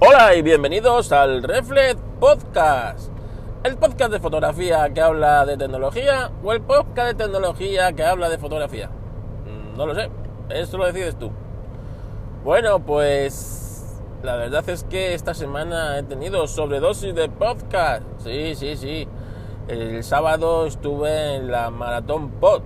Hola 0.00 0.34
y 0.36 0.42
bienvenidos 0.42 1.10
al 1.12 1.42
Reflex 1.42 1.96
Podcast, 2.20 3.10
el 3.64 3.76
podcast 3.76 4.12
de 4.12 4.20
fotografía 4.20 4.88
que 4.94 5.00
habla 5.00 5.44
de 5.44 5.56
tecnología 5.56 6.30
o 6.42 6.52
el 6.52 6.60
podcast 6.60 7.08
de 7.18 7.24
tecnología 7.24 7.92
que 7.92 8.04
habla 8.04 8.28
de 8.28 8.38
fotografía. 8.38 8.88
Mm, 8.88 9.76
No 9.76 9.86
lo 9.86 9.94
sé, 9.94 10.08
eso 10.50 10.78
lo 10.78 10.86
decides 10.86 11.18
tú. 11.18 11.30
Bueno, 12.44 12.78
pues 12.80 14.00
la 14.22 14.36
verdad 14.36 14.68
es 14.68 14.84
que 14.84 15.14
esta 15.14 15.34
semana 15.34 15.98
he 15.98 16.02
tenido 16.04 16.46
sobredosis 16.46 17.14
de 17.14 17.28
podcast. 17.28 18.02
Sí, 18.18 18.54
sí, 18.54 18.76
sí. 18.76 19.08
El 19.66 20.02
sábado 20.04 20.66
estuve 20.66 21.34
en 21.36 21.50
la 21.50 21.70
Maratón 21.70 22.30
Pod 22.30 22.62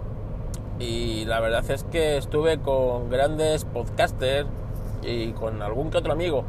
y 0.79 1.25
la 1.25 1.41
verdad 1.41 1.69
es 1.71 1.85
que 1.85 2.19
estuve 2.19 2.59
con 2.61 3.09
grandes 3.11 3.65
podcasters 3.65 4.47
y 5.03 5.33
con 5.33 5.63
algún 5.63 5.91
que 5.91 5.99
otro 5.99 6.13
amigo. 6.13 6.45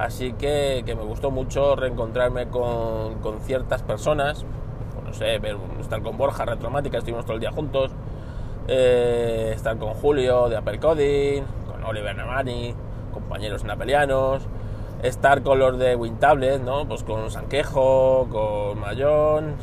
Así 0.00 0.32
que, 0.32 0.82
que 0.86 0.94
me 0.94 1.02
gustó 1.02 1.30
mucho 1.30 1.76
reencontrarme 1.76 2.48
con, 2.48 3.16
con 3.16 3.38
ciertas 3.40 3.82
personas. 3.82 4.46
Pues 4.94 5.04
no 5.04 5.12
sé, 5.12 5.38
estar 5.78 6.00
con 6.00 6.16
Borja 6.16 6.46
Retromática, 6.46 6.96
estuvimos 6.96 7.26
todo 7.26 7.34
el 7.34 7.40
día 7.40 7.52
juntos. 7.52 7.90
Eh, 8.66 9.52
estar 9.54 9.76
con 9.76 9.92
Julio 9.92 10.48
de 10.48 10.56
Apercoding, 10.56 11.44
con 11.70 11.84
Oliver 11.84 12.16
Namani, 12.16 12.74
compañeros 13.12 13.64
napelianos. 13.64 14.42
Estar 15.02 15.42
con 15.42 15.58
los 15.58 15.78
de 15.78 15.96
WinTablet, 15.96 16.62
¿no? 16.62 16.88
Pues 16.88 17.04
con 17.04 17.30
Sanquejo, 17.30 18.26
con 18.30 18.80
Mayón. 18.80 19.56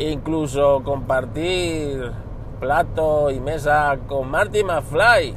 Incluso 0.00 0.82
compartir 0.82 2.10
plato 2.58 3.30
y 3.30 3.38
mesa 3.38 3.96
con 4.08 4.28
Marty 4.28 4.64
McFly, 4.64 5.36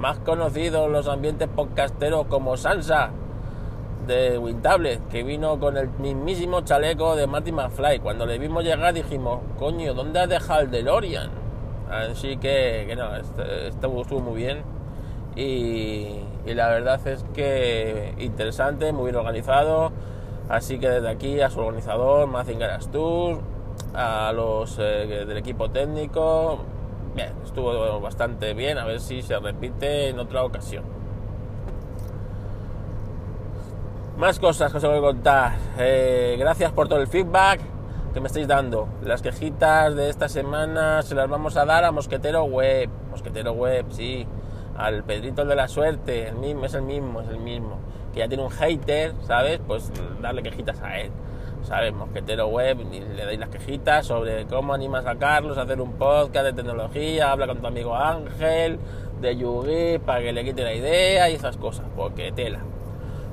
más 0.00 0.18
conocido 0.20 0.86
en 0.86 0.92
los 0.92 1.06
ambientes 1.06 1.48
podcasteros 1.48 2.28
como 2.28 2.56
Sansa 2.56 3.10
de 4.08 4.38
Wintable, 4.38 4.98
que 5.10 5.22
vino 5.22 5.60
con 5.60 5.76
el 5.76 5.88
mismísimo 5.90 6.62
chaleco 6.62 7.14
de 7.14 7.28
Marty 7.28 7.52
McFly. 7.52 8.00
Cuando 8.00 8.26
le 8.26 8.38
vimos 8.38 8.64
llegar 8.64 8.92
dijimos, 8.92 9.40
coño, 9.58 9.94
¿dónde 9.94 10.18
has 10.18 10.28
dejado 10.28 10.62
el 10.62 10.70
DeLorean? 10.70 11.30
Así 11.88 12.36
que, 12.38 12.86
que 12.88 12.96
no, 12.96 13.14
este, 13.14 13.68
estuvo, 13.68 14.02
estuvo 14.02 14.20
muy 14.20 14.36
bien. 14.36 14.62
Y, 15.36 16.24
la 16.46 16.68
verdad 16.68 17.06
es 17.06 17.24
que 17.34 18.14
interesante, 18.18 18.92
muy 18.92 19.04
bien 19.04 19.16
organizado. 19.16 19.92
Así 20.48 20.78
que 20.78 20.88
desde 20.88 21.08
aquí 21.10 21.40
a 21.42 21.50
su 21.50 21.60
organizador, 21.60 22.26
Mazinger 22.26 22.70
Astur, 22.70 23.40
a 23.94 24.32
los 24.32 24.78
eh, 24.78 25.26
del 25.26 25.36
equipo 25.36 25.70
técnico, 25.70 26.60
bien, 27.14 27.34
estuvo 27.44 28.00
bastante 28.00 28.54
bien. 28.54 28.78
A 28.78 28.86
ver 28.86 29.00
si 29.00 29.20
se 29.20 29.38
repite 29.38 30.08
en 30.08 30.18
otra 30.18 30.42
ocasión. 30.42 30.97
Más 34.18 34.40
cosas 34.40 34.72
que 34.72 34.78
os 34.78 34.84
voy 34.84 34.98
a 34.98 35.00
contar. 35.00 35.52
Eh, 35.78 36.34
gracias 36.40 36.72
por 36.72 36.88
todo 36.88 37.00
el 37.00 37.06
feedback 37.06 37.60
que 38.12 38.20
me 38.20 38.26
estáis 38.26 38.48
dando. 38.48 38.88
Las 39.04 39.22
quejitas 39.22 39.94
de 39.94 40.10
esta 40.10 40.28
semana 40.28 41.02
se 41.02 41.14
las 41.14 41.28
vamos 41.28 41.56
a 41.56 41.64
dar 41.64 41.84
a 41.84 41.92
Mosquetero 41.92 42.42
Web. 42.42 42.90
Mosquetero 43.12 43.52
Web, 43.52 43.86
sí. 43.90 44.26
Al 44.76 45.04
Pedrito 45.04 45.44
de 45.44 45.54
la 45.54 45.68
Suerte, 45.68 46.26
el 46.26 46.34
mismo, 46.34 46.64
es 46.64 46.74
el 46.74 46.82
mismo, 46.82 47.20
es 47.20 47.28
el 47.28 47.38
mismo. 47.38 47.78
Que 48.12 48.18
ya 48.18 48.28
tiene 48.28 48.42
un 48.42 48.50
hater, 48.50 49.14
¿sabes? 49.22 49.60
Pues 49.64 49.92
darle 50.20 50.42
quejitas 50.42 50.82
a 50.82 50.98
él. 50.98 51.12
¿Sabes? 51.62 51.94
Mosquetero 51.94 52.48
Web, 52.48 52.80
y 52.92 52.98
le 52.98 53.24
dais 53.24 53.38
las 53.38 53.50
quejitas 53.50 54.04
sobre 54.04 54.46
cómo 54.46 54.74
animas 54.74 55.06
a 55.06 55.14
Carlos 55.14 55.58
a 55.58 55.62
hacer 55.62 55.80
un 55.80 55.92
podcast 55.92 56.44
de 56.44 56.54
tecnología, 56.54 57.30
habla 57.30 57.46
con 57.46 57.58
tu 57.58 57.68
amigo 57.68 57.94
Ángel, 57.94 58.80
de 59.20 59.36
Yugi, 59.36 59.98
para 60.04 60.22
que 60.22 60.32
le 60.32 60.44
quite 60.44 60.64
la 60.64 60.74
idea 60.74 61.30
y 61.30 61.34
esas 61.34 61.56
cosas, 61.56 61.86
porque 61.94 62.32
tela. 62.32 62.60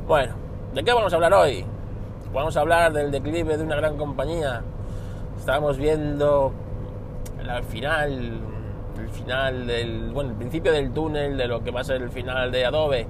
Bueno, 0.08 0.45
¿De 0.76 0.84
qué 0.84 0.92
vamos 0.92 1.14
a 1.14 1.16
hablar 1.16 1.34
hoy? 1.34 1.64
Vamos 2.34 2.58
a 2.58 2.60
hablar 2.60 2.92
del 2.92 3.10
declive 3.10 3.56
de 3.56 3.64
una 3.64 3.78
gran 3.78 3.96
compañía. 3.96 4.62
Estamos 5.40 5.78
viendo 5.78 6.52
al 7.50 7.64
final, 7.64 8.42
el 9.00 9.10
final 9.10 9.68
del, 9.68 10.12
bueno, 10.12 10.32
el 10.32 10.36
principio 10.36 10.74
del 10.74 10.92
túnel 10.92 11.38
de 11.38 11.48
lo 11.48 11.64
que 11.64 11.72
va 11.72 11.80
a 11.80 11.84
ser 11.86 12.02
el 12.02 12.10
final 12.10 12.52
de 12.52 12.66
Adobe. 12.66 13.08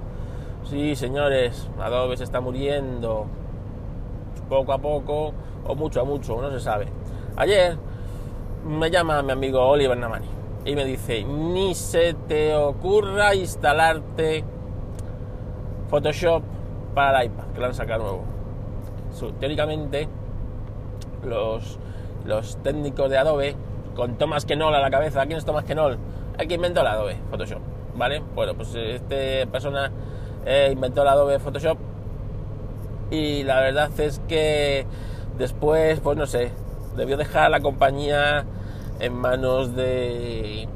Sí, 0.62 0.94
señores, 0.94 1.68
Adobe 1.80 2.16
se 2.16 2.22
está 2.22 2.40
muriendo 2.40 3.26
poco 4.48 4.72
a 4.72 4.78
poco 4.78 5.32
o 5.66 5.74
mucho 5.74 6.02
a 6.02 6.04
mucho, 6.04 6.40
no 6.40 6.52
se 6.52 6.60
sabe. 6.60 6.86
Ayer 7.36 7.76
me 8.64 8.92
llama 8.92 9.20
mi 9.22 9.32
amigo 9.32 9.60
Oliver 9.60 9.98
Namani 9.98 10.28
y 10.64 10.76
me 10.76 10.84
dice, 10.84 11.24
ni 11.24 11.74
se 11.74 12.14
te 12.14 12.54
ocurra 12.54 13.34
instalarte 13.34 14.44
Photoshop 15.90 16.55
para 16.96 17.20
el 17.20 17.26
iPad, 17.26 17.44
que 17.52 17.60
lo 17.60 17.66
han 17.66 17.74
sacado 17.74 18.04
nuevo. 18.04 18.24
Teóricamente, 19.38 20.08
los, 21.22 21.78
los 22.24 22.56
técnicos 22.62 23.10
de 23.10 23.18
Adobe, 23.18 23.54
con 23.94 24.16
Thomas 24.16 24.46
Knoll 24.46 24.74
a 24.74 24.80
la 24.80 24.90
cabeza, 24.90 25.26
¿quién 25.26 25.36
es 25.36 25.44
Thomas 25.44 25.66
Knoll? 25.66 25.98
El 26.38 26.48
que 26.48 26.54
inventó 26.54 26.80
el 26.80 26.86
Adobe 26.86 27.18
Photoshop, 27.30 27.60
¿vale? 27.96 28.22
Bueno, 28.34 28.54
pues 28.54 28.74
esta 28.74 29.50
persona 29.52 29.92
eh, 30.46 30.70
inventó 30.72 31.02
el 31.02 31.08
Adobe 31.08 31.38
Photoshop 31.38 31.76
y 33.10 33.42
la 33.42 33.60
verdad 33.60 33.90
es 34.00 34.22
que 34.26 34.86
después, 35.36 36.00
pues 36.00 36.16
no 36.16 36.26
sé, 36.26 36.50
debió 36.96 37.18
dejar 37.18 37.50
la 37.50 37.60
compañía 37.60 38.46
en 39.00 39.12
manos 39.12 39.76
de 39.76 40.66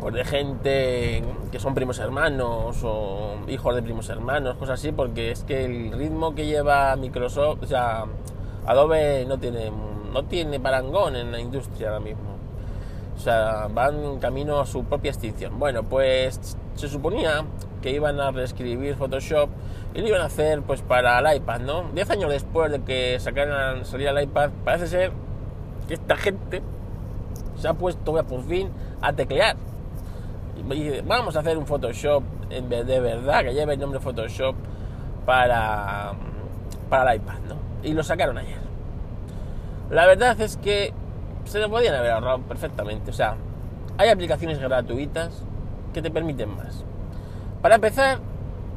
pues 0.00 0.14
de 0.14 0.24
gente 0.24 1.24
que 1.50 1.58
son 1.58 1.74
primos 1.74 1.98
hermanos 1.98 2.80
o 2.84 3.36
hijos 3.48 3.74
de 3.74 3.82
primos 3.82 4.08
hermanos, 4.08 4.56
cosas 4.56 4.78
así, 4.78 4.92
porque 4.92 5.30
es 5.30 5.42
que 5.44 5.64
el 5.64 5.92
ritmo 5.92 6.34
que 6.34 6.46
lleva 6.46 6.94
Microsoft, 6.96 7.62
o 7.62 7.66
sea, 7.66 8.04
Adobe 8.66 9.24
no 9.26 9.38
tiene, 9.38 9.72
no 10.12 10.24
tiene 10.24 10.60
parangón 10.60 11.16
en 11.16 11.32
la 11.32 11.40
industria 11.40 11.88
ahora 11.88 12.00
mismo. 12.00 12.36
O 13.16 13.20
sea, 13.20 13.66
van 13.68 14.20
camino 14.20 14.60
a 14.60 14.66
su 14.66 14.84
propia 14.84 15.10
extinción. 15.10 15.58
Bueno, 15.58 15.82
pues 15.82 16.56
se 16.74 16.88
suponía 16.88 17.44
que 17.82 17.90
iban 17.90 18.20
a 18.20 18.30
reescribir 18.30 18.94
Photoshop 18.94 19.50
y 19.94 20.00
lo 20.00 20.08
iban 20.08 20.20
a 20.20 20.26
hacer 20.26 20.62
pues 20.62 20.82
para 20.82 21.18
el 21.18 21.36
iPad, 21.38 21.60
¿no? 21.60 21.84
Diez 21.94 22.08
años 22.10 22.30
después 22.30 22.70
de 22.70 22.82
que 22.82 23.18
sacaran, 23.18 23.84
saliera 23.84 24.12
el 24.12 24.24
iPad, 24.24 24.50
parece 24.64 24.86
ser 24.86 25.12
que 25.88 25.94
esta 25.94 26.16
gente 26.16 26.62
se 27.56 27.66
ha 27.66 27.74
puesto 27.74 28.14
por 28.24 28.44
fin 28.44 28.70
a 29.00 29.12
teclear 29.12 29.56
vamos 31.06 31.36
a 31.36 31.40
hacer 31.40 31.58
un 31.58 31.66
Photoshop 31.66 32.22
de 32.48 33.00
verdad 33.00 33.42
que 33.42 33.54
lleve 33.54 33.74
el 33.74 33.80
nombre 33.80 34.00
Photoshop 34.00 34.54
para, 35.26 36.12
para 36.88 37.12
el 37.12 37.20
iPad, 37.20 37.38
¿no? 37.48 37.56
Y 37.82 37.92
lo 37.92 38.02
sacaron 38.02 38.38
ayer. 38.38 38.58
La 39.90 40.06
verdad 40.06 40.40
es 40.40 40.56
que 40.56 40.92
se 41.44 41.58
lo 41.60 41.70
podían 41.70 41.94
haber 41.94 42.12
ahorrado 42.12 42.40
perfectamente. 42.42 43.10
O 43.10 43.14
sea, 43.14 43.36
hay 43.96 44.08
aplicaciones 44.08 44.58
gratuitas 44.58 45.42
que 45.92 46.02
te 46.02 46.10
permiten 46.10 46.54
más. 46.54 46.84
Para 47.62 47.76
empezar, 47.76 48.20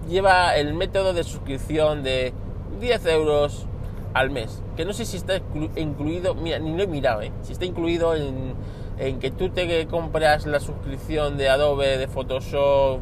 lleva 0.10 0.56
el 0.56 0.74
método 0.74 1.14
de 1.14 1.24
suscripción 1.24 2.04
de 2.04 2.34
10 2.80 3.06
euros 3.08 3.68
al 4.14 4.30
mes. 4.30 4.62
Que 4.76 4.86
no 4.86 4.94
sé 4.94 5.06
si 5.06 5.18
está 5.18 5.42
incluido, 5.76 6.36
mira, 6.36 6.60
ni 6.60 6.76
lo 6.76 6.84
he 6.84 6.88
mirado, 6.88 7.22
¿eh? 7.22 7.32
Si 7.44 7.54
está 7.54 7.66
incluido 7.66 8.16
en 8.16 8.54
en 8.98 9.20
que 9.20 9.32
tú 9.32 9.50
te 9.50 9.86
compras 9.88 10.46
la 10.46 10.60
suscripción 10.60 11.38
de 11.38 11.50
Adobe, 11.50 11.98
de 11.98 12.08
Photoshop 12.08 13.00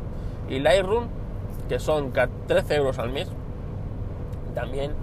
y 0.50 0.60
Lightroom, 0.60 1.08
que 1.68 1.80
son 1.80 2.12
13 2.48 2.76
euros 2.76 3.00
al 3.00 3.12
mes, 3.12 3.30
también. 4.56 4.94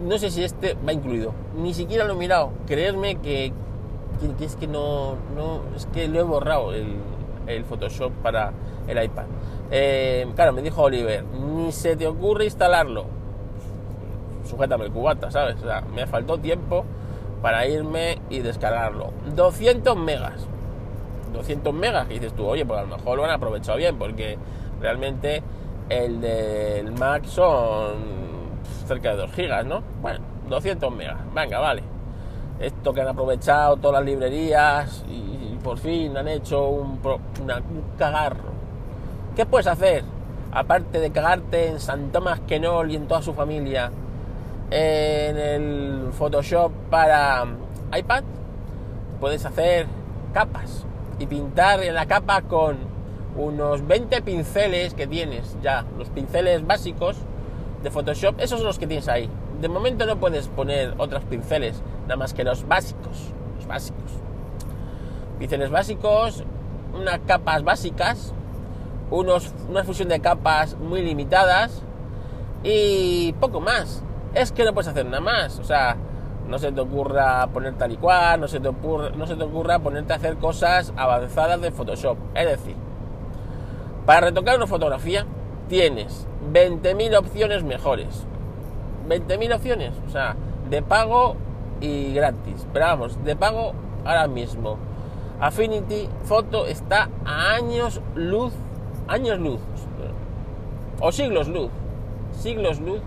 No 0.00 0.18
sé 0.18 0.30
si 0.30 0.42
este 0.42 0.76
va 0.86 0.92
incluido. 0.92 1.32
Ni 1.56 1.72
siquiera 1.72 2.04
lo 2.04 2.14
he 2.14 2.16
mirado. 2.16 2.50
Creerme 2.66 3.16
que, 3.16 3.52
es 4.40 4.56
que 4.56 4.66
no, 4.66 5.16
no, 5.36 5.62
Es 5.76 5.86
que 5.86 6.08
lo 6.08 6.18
he 6.18 6.22
borrado 6.22 6.72
el, 6.72 6.96
el 7.46 7.64
Photoshop 7.64 8.12
para 8.22 8.52
el 8.86 9.02
iPad. 9.02 9.24
Eh, 9.70 10.26
claro, 10.34 10.52
me 10.52 10.62
dijo 10.62 10.82
Oliver, 10.82 11.24
ni 11.24 11.72
se 11.72 11.96
te 11.96 12.06
ocurre 12.06 12.44
instalarlo. 12.44 13.06
Sujétame 14.44 14.84
el 14.84 14.92
cubata, 14.92 15.30
¿sabes? 15.30 15.56
O 15.62 15.66
sea, 15.66 15.80
me 15.80 16.06
faltó 16.06 16.38
tiempo 16.38 16.84
para 17.44 17.66
irme 17.66 18.16
y 18.30 18.38
descargarlo. 18.38 19.12
200 19.36 19.94
megas. 19.98 20.46
200 21.34 21.74
megas, 21.74 22.06
que 22.06 22.14
dices 22.14 22.32
tú, 22.32 22.46
oye, 22.46 22.64
pues 22.64 22.80
a 22.80 22.84
lo 22.84 22.96
mejor 22.96 23.18
lo 23.18 23.24
han 23.26 23.32
aprovechado 23.32 23.76
bien, 23.76 23.98
porque 23.98 24.38
realmente 24.80 25.42
el 25.90 26.22
del 26.22 26.92
Mac 26.92 27.26
son 27.26 27.96
cerca 28.86 29.10
de 29.10 29.16
2 29.16 29.32
gigas, 29.32 29.66
¿no? 29.66 29.82
Bueno, 30.00 30.20
200 30.48 30.90
megas, 30.90 31.18
venga, 31.34 31.58
vale. 31.58 31.82
Esto 32.60 32.94
que 32.94 33.02
han 33.02 33.08
aprovechado 33.08 33.76
todas 33.76 34.00
las 34.00 34.06
librerías 34.06 35.04
y, 35.06 35.58
por 35.62 35.76
fin 35.76 36.16
han 36.16 36.28
hecho 36.28 36.66
un, 36.66 36.98
un 37.02 37.84
cagarro. 37.98 38.54
¿Qué 39.36 39.44
puedes 39.44 39.66
hacer? 39.66 40.02
Aparte 40.50 40.98
de 40.98 41.10
cagarte 41.10 41.68
en 41.68 41.78
San 41.78 42.10
Tomás 42.10 42.40
Quenol 42.40 42.90
y 42.90 42.96
en 42.96 43.06
toda 43.06 43.20
su 43.20 43.34
familia, 43.34 43.90
en 44.70 45.36
el 45.36 46.12
Photoshop 46.12 46.72
para 46.90 47.44
iPad 47.96 48.24
puedes 49.20 49.44
hacer 49.44 49.86
capas 50.32 50.84
y 51.18 51.26
pintar 51.26 51.82
en 51.82 51.94
la 51.94 52.06
capa 52.06 52.42
con 52.42 52.78
unos 53.36 53.86
20 53.86 54.22
pinceles 54.22 54.94
que 54.94 55.06
tienes 55.06 55.56
ya, 55.62 55.84
los 55.98 56.08
pinceles 56.08 56.66
básicos, 56.66 57.16
de 57.84 57.90
Photoshop, 57.90 58.40
esos 58.40 58.58
son 58.58 58.66
los 58.66 58.78
que 58.78 58.86
tienes 58.86 59.08
ahí. 59.08 59.30
De 59.60 59.68
momento 59.68 60.06
no 60.06 60.18
puedes 60.18 60.48
poner 60.48 60.94
otros 60.98 61.22
pinceles, 61.24 61.80
nada 62.02 62.16
más 62.16 62.34
que 62.34 62.42
los 62.42 62.66
básicos. 62.66 63.32
Los 63.56 63.66
básicos. 63.66 64.10
Pinceles 65.38 65.70
básicos, 65.70 66.44
unas 66.94 67.20
capas 67.20 67.62
básicas, 67.62 68.32
unos, 69.10 69.52
una 69.68 69.84
fusión 69.84 70.08
de 70.08 70.20
capas 70.20 70.76
muy 70.78 71.02
limitadas 71.02 71.82
y 72.62 73.34
poco 73.34 73.60
más. 73.60 74.02
Es 74.34 74.50
que 74.52 74.64
no 74.64 74.74
puedes 74.74 74.88
hacer 74.88 75.06
nada 75.06 75.20
más. 75.20 75.58
O 75.58 75.64
sea, 75.64 75.96
no 76.48 76.58
se 76.58 76.72
te 76.72 76.80
ocurra 76.80 77.46
poner 77.48 77.74
tal 77.74 77.92
y 77.92 77.96
cual, 77.96 78.40
no 78.40 78.48
se 78.48 78.60
te 78.60 78.70
no 78.70 79.26
se 79.26 79.36
te 79.36 79.44
ocurra 79.44 79.78
ponerte 79.78 80.12
a 80.12 80.16
hacer 80.16 80.36
cosas 80.36 80.92
avanzadas 80.96 81.60
de 81.60 81.70
Photoshop. 81.70 82.18
Es 82.34 82.46
decir, 82.46 82.76
para 84.04 84.20
retocar 84.20 84.56
una 84.56 84.66
fotografía 84.66 85.24
tienes 85.68 86.26
20.000 86.52 87.16
opciones 87.16 87.64
mejores. 87.64 88.26
20.000 89.08 89.54
opciones, 89.54 89.92
o 90.06 90.10
sea, 90.10 90.36
de 90.68 90.82
pago 90.82 91.36
y 91.80 92.12
gratis. 92.14 92.66
Pero 92.72 92.86
vamos, 92.86 93.22
de 93.24 93.36
pago 93.36 93.72
ahora 94.04 94.26
mismo. 94.28 94.78
Affinity 95.40 96.08
Photo 96.24 96.66
está 96.66 97.08
a 97.24 97.54
años 97.54 98.00
luz, 98.14 98.52
años 99.08 99.38
luz, 99.38 99.60
o 101.00 101.12
siglos 101.12 101.48
luz, 101.48 101.70
siglos 102.32 102.80
luz 102.80 103.00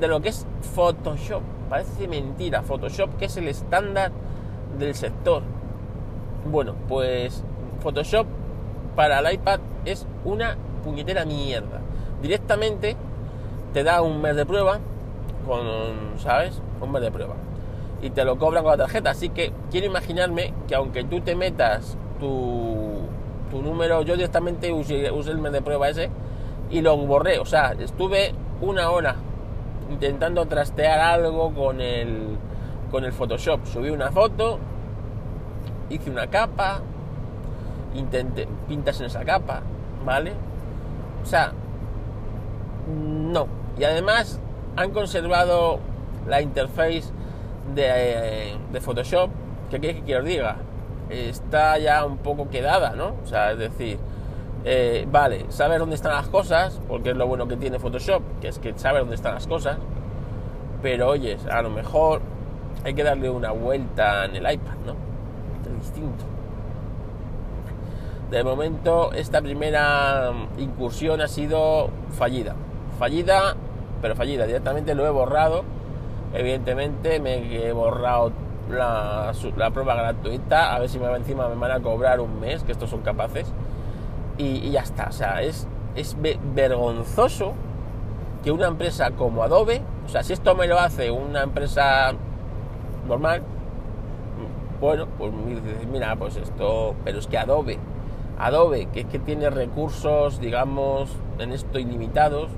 de 0.00 0.08
lo 0.08 0.20
que 0.20 0.30
es 0.30 0.46
Photoshop. 0.74 1.42
Parece 1.68 2.08
mentira, 2.08 2.62
Photoshop 2.62 3.16
que 3.18 3.26
es 3.26 3.36
el 3.36 3.48
estándar 3.48 4.10
del 4.78 4.94
sector. 4.94 5.42
Bueno, 6.50 6.74
pues 6.88 7.44
Photoshop 7.80 8.26
para 8.96 9.20
el 9.20 9.34
iPad 9.34 9.60
es 9.84 10.06
una 10.24 10.56
puñetera 10.82 11.24
mierda. 11.24 11.80
Directamente 12.22 12.96
te 13.72 13.84
da 13.84 14.02
un 14.02 14.20
mes 14.20 14.36
de 14.36 14.46
prueba 14.46 14.80
con, 15.46 16.18
¿sabes? 16.18 16.60
Un 16.80 16.92
mes 16.92 17.02
de 17.02 17.10
prueba. 17.12 17.34
Y 18.02 18.10
te 18.10 18.24
lo 18.24 18.38
cobran 18.38 18.64
con 18.64 18.72
la 18.72 18.84
tarjeta. 18.84 19.10
Así 19.10 19.28
que 19.28 19.52
quiero 19.70 19.86
imaginarme 19.86 20.54
que 20.66 20.74
aunque 20.74 21.04
tú 21.04 21.20
te 21.20 21.36
metas 21.36 21.96
tu, 22.18 23.00
tu 23.50 23.62
número, 23.62 24.02
yo 24.02 24.14
directamente 24.14 24.72
usé, 24.72 25.06
el 25.06 25.38
mes 25.38 25.52
de 25.52 25.62
prueba 25.62 25.88
ese 25.88 26.10
y 26.70 26.80
lo 26.80 26.96
borré. 26.96 27.38
O 27.38 27.44
sea, 27.44 27.72
estuve 27.78 28.32
una 28.60 28.90
hora 28.90 29.16
intentando 29.90 30.46
trastear 30.46 31.00
algo 31.00 31.52
con 31.52 31.80
el, 31.80 32.38
con 32.90 33.04
el 33.04 33.12
Photoshop. 33.12 33.66
Subí 33.66 33.90
una 33.90 34.10
foto, 34.10 34.58
hice 35.90 36.10
una 36.10 36.28
capa, 36.28 36.80
intenté 37.94 38.48
pintas 38.68 39.00
en 39.00 39.06
esa 39.06 39.24
capa, 39.24 39.62
¿vale? 40.04 40.32
O 41.22 41.26
sea, 41.26 41.52
no. 42.88 43.46
Y 43.78 43.84
además 43.84 44.40
han 44.76 44.92
conservado 44.92 45.80
la 46.26 46.40
interface 46.40 47.04
de, 47.74 48.56
de 48.72 48.80
Photoshop, 48.80 49.30
que 49.70 49.80
queréis 49.80 50.04
que 50.04 50.16
os 50.16 50.24
diga, 50.24 50.56
está 51.10 51.78
ya 51.78 52.04
un 52.04 52.18
poco 52.18 52.48
quedada, 52.48 52.90
¿no? 52.90 53.14
O 53.22 53.26
sea, 53.26 53.52
es 53.52 53.58
decir, 53.58 53.98
eh, 54.64 55.06
vale, 55.10 55.46
saber 55.50 55.78
dónde 55.78 55.96
están 55.96 56.12
las 56.12 56.28
cosas, 56.28 56.80
porque 56.88 57.10
es 57.10 57.16
lo 57.16 57.26
bueno 57.26 57.48
que 57.48 57.56
tiene 57.56 57.78
Photoshop, 57.78 58.22
que 58.40 58.48
es 58.48 58.58
que 58.58 58.72
sabe 58.76 59.00
dónde 59.00 59.14
están 59.14 59.34
las 59.34 59.46
cosas, 59.46 59.78
pero 60.82 61.08
oyes, 61.08 61.46
a 61.46 61.62
lo 61.62 61.70
mejor 61.70 62.20
hay 62.84 62.94
que 62.94 63.02
darle 63.02 63.30
una 63.30 63.50
vuelta 63.52 64.24
en 64.24 64.36
el 64.36 64.52
iPad, 64.52 64.74
¿no? 64.86 64.92
Es 65.70 65.80
distinto. 65.80 66.24
De 68.30 68.44
momento, 68.44 69.12
esta 69.12 69.42
primera 69.42 70.30
incursión 70.56 71.20
ha 71.20 71.26
sido 71.26 71.90
fallida. 72.12 72.54
Fallida, 72.96 73.56
pero 74.00 74.14
fallida. 74.14 74.46
Directamente 74.46 74.94
lo 74.94 75.04
he 75.04 75.10
borrado. 75.10 75.64
Evidentemente, 76.32 77.18
me 77.18 77.66
he 77.66 77.72
borrado 77.72 78.30
la, 78.70 79.32
prueba 79.74 79.96
gratuita. 79.96 80.74
A 80.74 80.78
ver 80.78 80.88
si 80.88 81.00
me 81.00 81.12
encima 81.16 81.48
me 81.48 81.56
van 81.56 81.72
a 81.72 81.80
cobrar 81.80 82.20
un 82.20 82.38
mes, 82.38 82.62
que 82.62 82.70
estos 82.70 82.88
son 82.88 83.00
capaces. 83.00 83.52
Y, 84.40 84.70
ya 84.70 84.80
está. 84.80 85.08
O 85.08 85.12
sea, 85.12 85.42
es, 85.42 85.66
es 85.94 86.16
vergonzoso 86.54 87.52
que 88.42 88.50
una 88.50 88.68
empresa 88.68 89.10
como 89.10 89.42
Adobe, 89.42 89.82
o 90.06 90.08
sea, 90.08 90.22
si 90.22 90.32
esto 90.32 90.54
me 90.54 90.66
lo 90.66 90.78
hace 90.78 91.10
una 91.10 91.42
empresa 91.42 92.12
normal, 93.06 93.42
bueno, 94.80 95.06
pues 95.18 95.30
mira, 95.92 96.16
pues 96.16 96.36
esto, 96.36 96.94
pero 97.04 97.18
es 97.18 97.26
que 97.26 97.36
Adobe 97.36 97.78
Adobe, 98.40 98.86
que 98.86 99.00
es 99.00 99.06
que 99.06 99.18
tiene 99.18 99.50
recursos, 99.50 100.40
digamos, 100.40 101.10
en 101.38 101.52
esto 101.52 101.78
ilimitados, 101.78 102.48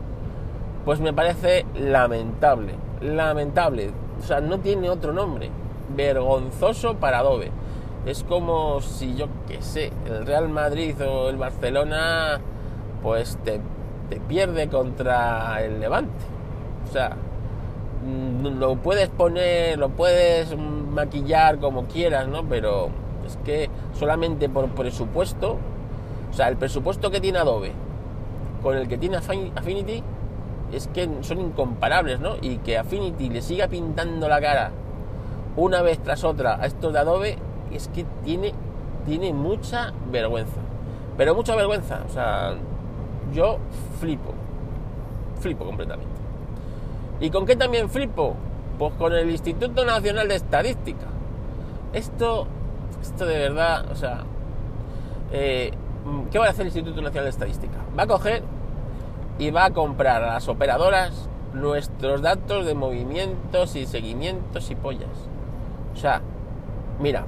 pues 0.85 1.01
me 1.01 1.13
parece 1.13 1.67
lamentable, 1.75 2.75
lamentable. 3.01 3.91
O 4.21 4.23
sea, 4.23 4.41
no 4.41 4.61
tiene 4.61 4.89
otro 4.89 5.13
nombre. 5.13 5.51
Vergonzoso 5.97 6.95
para 6.99 7.19
Adobe. 7.19 7.51
Es 8.07 8.25
como 8.25 8.81
si 8.81 9.15
yo 9.15 9.29
que 9.47 9.63
sé, 9.63 9.93
el 10.07 10.27
Real 10.27 10.49
Madrid 10.49 10.95
o 11.03 11.29
el 11.29 11.37
Barcelona, 11.37 12.41
pues 13.03 13.39
te, 13.45 13.61
te 14.11 14.21
pierde 14.21 14.69
contra 14.69 15.63
el 15.63 15.81
Levante. 15.81 16.25
O 16.89 16.93
sea, 16.93 17.17
mm, 18.05 18.59
lo 18.59 18.77
puedes 18.77 19.09
poner, 19.09 19.79
lo 19.79 19.91
puedes 19.91 20.57
maquillar 20.57 21.59
como 21.59 21.87
quieras, 21.87 22.27
¿no? 22.27 22.45
Pero 22.49 22.91
es 23.27 23.39
que 23.45 23.71
solamente 23.95 24.49
por 24.49 24.69
presupuesto 24.71 25.59
o 26.33 26.35
sea, 26.35 26.49
el 26.49 26.57
presupuesto 26.57 27.11
que 27.11 27.21
tiene 27.21 27.39
Adobe 27.39 27.73
con 28.63 28.77
el 28.77 28.89
que 28.89 28.97
tiene 28.97 29.17
Affinity 29.19 30.03
es 30.73 30.87
que 30.89 31.07
son 31.21 31.41
incomparables, 31.41 32.21
¿no? 32.21 32.37
Y 32.41 32.57
que 32.59 32.79
Affinity 32.79 33.29
le 33.29 33.43
siga 33.43 33.69
pintando 33.69 34.29
la 34.29 34.41
cara 34.41 34.71
una 35.57 35.83
vez 35.83 35.99
tras 35.99 36.25
otra 36.25 36.57
a 36.59 36.65
estos 36.65 36.93
de 36.93 36.99
Adobe 36.99 37.37
es 37.75 37.89
que 37.89 38.05
tiene, 38.25 38.53
tiene 39.07 39.33
mucha 39.33 39.93
vergüenza. 40.11 40.61
Pero 41.17 41.35
mucha 41.35 41.55
vergüenza. 41.55 42.03
O 42.09 42.13
sea, 42.13 42.55
yo 43.33 43.59
flipo. 44.01 44.33
Flipo 45.41 45.65
completamente. 45.65 46.13
¿Y 47.21 47.31
con 47.31 47.47
qué 47.47 47.57
también 47.57 47.89
flipo? 47.89 48.35
Pues 48.79 48.93
con 48.95 49.13
el 49.13 49.31
Instituto 49.31 49.85
Nacional 49.85 50.29
de 50.29 50.37
Estadística. 50.37 51.07
Esto, 51.93 52.47
esto 53.01 53.27
de 53.27 53.39
verdad, 53.39 53.91
o 53.91 53.95
sea, 53.95 54.25
eh, 55.31 55.73
¿qué 56.31 56.39
va 56.39 56.47
a 56.47 56.51
hacer 56.51 56.63
el 56.63 56.69
Instituto 56.69 57.01
Nacional 57.01 57.25
de 57.25 57.31
Estadística? 57.31 57.79
Va 57.97 58.05
a 58.05 58.07
coger 58.07 58.43
y 59.39 59.51
va 59.51 59.67
a 59.67 59.71
comprar 59.73 60.23
a 60.23 60.35
las 60.35 60.49
operadoras 60.49 61.29
nuestros 61.55 62.23
datos 62.23 62.67
de 62.67 62.75
movimientos 62.75 63.77
y 63.77 63.87
seguimientos 63.87 64.71
y 64.71 64.75
pollas. 64.75 65.29
O 65.95 65.97
sea, 65.97 66.23
mira, 66.99 67.25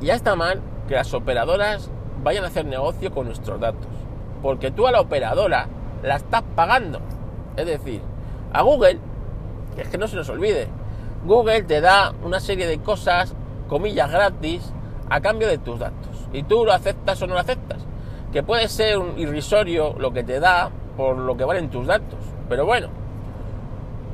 ya 0.00 0.14
está 0.14 0.36
mal 0.36 0.60
que 0.86 0.94
las 0.94 1.12
operadoras 1.14 1.90
vayan 2.22 2.44
a 2.44 2.48
hacer 2.48 2.64
negocio 2.64 3.12
con 3.12 3.26
nuestros 3.26 3.60
datos. 3.60 3.86
Porque 4.42 4.70
tú 4.70 4.86
a 4.86 4.92
la 4.92 5.00
operadora 5.00 5.68
la 6.02 6.16
estás 6.16 6.42
pagando. 6.54 7.00
Es 7.56 7.66
decir, 7.66 8.00
a 8.52 8.62
Google, 8.62 8.98
que 9.74 9.82
es 9.82 9.88
que 9.88 9.98
no 9.98 10.06
se 10.06 10.16
nos 10.16 10.28
olvide, 10.28 10.68
Google 11.24 11.62
te 11.64 11.80
da 11.80 12.12
una 12.22 12.40
serie 12.40 12.66
de 12.66 12.78
cosas, 12.78 13.34
comillas 13.68 14.10
gratis, 14.10 14.72
a 15.10 15.20
cambio 15.20 15.48
de 15.48 15.58
tus 15.58 15.78
datos. 15.78 16.28
Y 16.32 16.42
tú 16.42 16.64
lo 16.64 16.72
aceptas 16.72 17.20
o 17.22 17.26
no 17.26 17.34
lo 17.34 17.40
aceptas. 17.40 17.84
Que 18.32 18.42
puede 18.42 18.68
ser 18.68 18.98
un 18.98 19.18
irrisorio 19.18 19.94
lo 19.98 20.12
que 20.12 20.22
te 20.22 20.38
da 20.38 20.70
por 20.96 21.16
lo 21.16 21.36
que 21.36 21.44
valen 21.44 21.70
tus 21.70 21.86
datos. 21.86 22.18
Pero 22.48 22.66
bueno, 22.66 22.88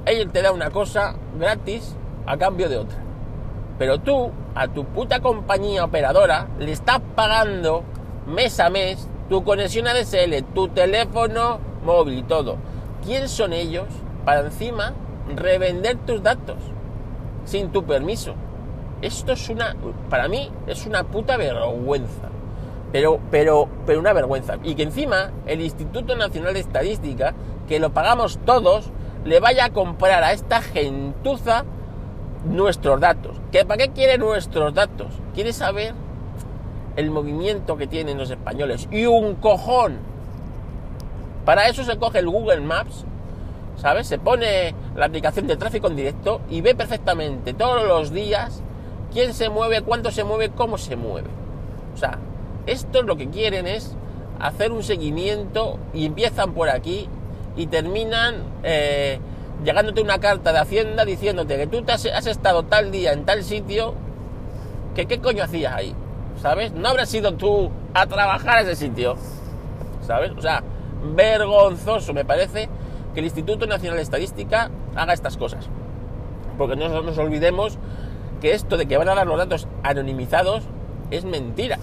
él 0.07 0.31
te 0.31 0.43
da 0.43 0.53
una 0.53 0.71
cosa 0.71 1.15
gratis 1.39 1.97
a 2.27 2.37
cambio 2.37 2.69
de 2.69 2.79
otra. 2.79 2.99
Pero 3.79 3.99
tú, 4.01 4.31
a 4.55 4.69
tu 4.69 4.85
puta 4.85 5.21
compañía 5.21 5.85
operadora, 5.85 6.49
le 6.59 6.73
estás 6.73 7.01
pagando 7.15 7.83
mes 8.27 8.61
a 8.61 8.71
mes 8.71 9.09
tu 9.29 9.43
conexión 9.43 9.87
ADSL, 9.89 10.45
tu 10.55 10.69
teléfono 10.69 11.59
móvil 11.85 12.19
y 12.19 12.23
todo. 12.23 12.57
¿Quién 13.05 13.29
son 13.29 13.53
ellos 13.53 13.87
para 14.25 14.41
encima 14.41 14.95
revender 15.35 15.97
tus 15.99 16.23
datos 16.23 16.57
sin 17.45 17.71
tu 17.71 17.85
permiso? 17.85 18.35
Esto 19.03 19.33
es 19.33 19.49
una, 19.49 19.77
para 20.09 20.29
mí, 20.29 20.51
es 20.67 20.87
una 20.87 21.05
puta 21.05 21.37
vergüenza. 21.37 22.29
Pero, 22.93 23.19
pero, 23.31 23.69
pero 23.87 23.99
una 23.99 24.13
vergüenza. 24.13 24.57
Y 24.63 24.77
que 24.77 24.85
encima 24.85 25.33
el 25.47 25.61
Instituto 25.61 26.15
Nacional 26.17 26.55
de 26.55 26.61
Estadística, 26.61 27.35
que 27.67 27.81
lo 27.81 27.93
pagamos 27.93 28.39
todos, 28.47 28.91
le 29.25 29.41
vaya 29.41 29.67
a 29.67 29.71
comprar 29.71 30.23
a 30.23 30.33
esta 30.33 30.63
gentuza 30.63 31.65
nuestros 32.45 33.01
datos. 33.01 33.37
¿Que 33.51 33.65
¿Para 33.65 33.85
qué 33.85 33.93
quiere 33.93 34.19
nuestros 34.19 34.75
datos? 34.75 35.09
Quiere 35.35 35.53
saber 35.53 35.95
el 36.97 37.11
movimiento 37.11 37.77
que 37.77 37.87
tienen 37.87 38.19
los 38.19 38.31
españoles. 38.31 38.89
Y 38.91 39.07
un 39.07 39.35
cojón. 39.37 39.99
Para 41.45 41.69
eso 41.69 41.85
se 41.85 41.99
coge 41.99 42.21
el 42.21 42.29
Google 42.29 42.61
Maps, 42.61 43.05
¿sabes? 43.77 44.07
Se 44.07 44.19
pone 44.19 44.75
la 44.97 45.07
aplicación 45.07 45.47
de 45.47 45.57
tráfico 45.57 45.89
en 45.89 45.97
directo 45.97 46.41
y 46.49 46.61
ve 46.61 46.75
perfectamente 46.75 47.53
todos 47.53 47.87
los 47.87 48.13
días 48.13 48.63
quién 49.13 49.35
se 49.35 49.51
mueve, 49.51 49.83
cuánto 49.83 50.11
se 50.11 50.25
mueve, 50.25 50.51
cómo 50.51 50.79
se 50.79 50.97
mueve. 50.97 51.29
O 51.95 51.99
sea, 51.99 52.19
esto 52.67 53.03
lo 53.03 53.17
que 53.17 53.29
quieren 53.29 53.67
es 53.67 53.95
hacer 54.41 54.73
un 54.73 54.83
seguimiento 54.83 55.79
y 55.93 56.07
empiezan 56.07 56.53
por 56.55 56.71
aquí 56.71 57.09
y 57.57 57.67
terminan 57.67 58.37
eh, 58.63 59.21
llegándote 59.63 60.01
una 60.01 60.19
carta 60.19 60.53
de 60.53 60.59
Hacienda 60.59 61.05
diciéndote 61.05 61.57
que 61.57 61.67
tú 61.67 61.83
te 61.83 61.93
has, 61.93 62.05
estado 62.05 62.65
tal 62.65 62.91
día 62.91 63.13
en 63.13 63.25
tal 63.25 63.45
sitio, 63.45 63.95
que 64.95 65.07
qué 65.07 65.21
coño 65.21 65.45
hacías 65.45 65.75
ahí, 65.75 65.95
¿sabes? 66.41 66.73
No 66.73 66.89
habrás 66.89 67.13
ido 67.15 67.35
tú 67.35 67.71
a 67.93 68.07
trabajar 68.07 68.59
a 68.59 68.61
ese 68.63 68.77
sitio, 68.77 69.17
¿sabes? 70.07 70.33
O 70.37 70.41
sea, 70.41 70.63
vergonzoso 71.15 72.13
me 72.13 72.25
parece 72.25 72.69
que 73.13 73.21
el 73.21 73.27
Instituto 73.27 73.67
Nacional 73.67 73.97
de 73.97 74.03
Estadística 74.03 74.71
haga 74.97 75.13
estas 75.13 75.37
cosas. 75.37 75.69
Porque 76.59 76.77
no 76.77 76.89
nos 77.03 77.19
olvidemos 77.19 77.79
que 78.41 78.53
esto 78.53 78.77
de 78.77 78.87
que 78.87 78.97
van 78.97 79.09
a 79.09 79.15
dar 79.15 79.27
los 79.27 79.39
datos 79.39 79.69
anonimizados 79.83 80.65
es 81.11 81.25
mentira. 81.25 81.79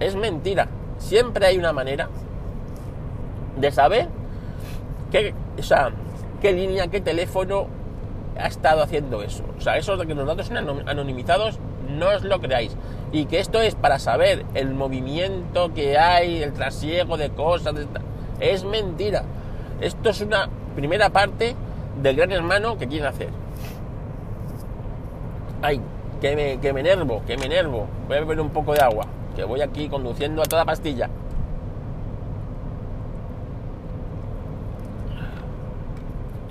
Es 0.00 0.14
mentira. 0.14 0.68
Siempre 0.98 1.46
hay 1.46 1.58
una 1.58 1.72
manera 1.72 2.08
de 3.56 3.70
saber 3.70 4.08
qué, 5.10 5.34
o 5.58 5.62
sea, 5.62 5.90
qué 6.46 6.52
línea, 6.52 6.86
qué 6.86 7.00
teléfono 7.00 7.66
ha 8.38 8.46
estado 8.46 8.80
haciendo 8.80 9.20
eso. 9.20 9.42
O 9.58 9.60
sea, 9.60 9.78
eso 9.78 9.96
de 9.96 10.06
que 10.06 10.14
los 10.14 10.28
datos 10.28 10.46
son 10.46 10.56
anonimizados, 10.56 11.58
no 11.90 12.06
os 12.10 12.22
lo 12.22 12.40
creáis. 12.40 12.76
Y 13.10 13.24
que 13.24 13.40
esto 13.40 13.60
es 13.60 13.74
para 13.74 13.98
saber 13.98 14.44
el 14.54 14.72
movimiento 14.72 15.74
que 15.74 15.98
hay, 15.98 16.44
el 16.44 16.52
trasiego 16.52 17.16
de 17.16 17.30
cosas, 17.30 17.74
es 18.38 18.62
mentira. 18.62 19.24
Esto 19.80 20.10
es 20.10 20.20
una 20.20 20.48
primera 20.76 21.10
parte 21.10 21.56
del 22.00 22.14
gran 22.14 22.30
hermano 22.30 22.78
que 22.78 22.86
quieren 22.86 23.08
hacer. 23.08 23.30
Ay, 25.62 25.80
que 26.20 26.36
me, 26.36 26.60
que 26.60 26.72
me 26.72 26.78
enervo, 26.78 27.22
que 27.26 27.36
me 27.36 27.46
enervo. 27.46 27.88
Voy 28.06 28.18
a 28.18 28.20
beber 28.20 28.40
un 28.40 28.50
poco 28.50 28.72
de 28.72 28.82
agua, 28.82 29.06
que 29.34 29.42
voy 29.42 29.62
aquí 29.62 29.88
conduciendo 29.88 30.42
a 30.42 30.44
toda 30.44 30.64
pastilla. 30.64 31.10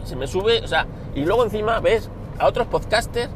Se 0.06 0.16
me 0.16 0.28
sube, 0.28 0.62
o 0.64 0.68
sea, 0.68 0.86
y 1.14 1.26
luego 1.26 1.44
encima 1.44 1.82
ves 1.82 2.10
a 2.40 2.48
otros 2.48 2.68
podcasters 2.68 3.30